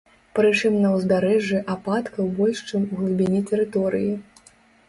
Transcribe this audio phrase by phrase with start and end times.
[0.37, 4.13] Прычым на ўзбярэжжы ападкаў больш чым у глыбіні тэрыторыі.